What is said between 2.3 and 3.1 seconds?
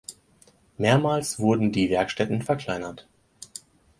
verkleinert.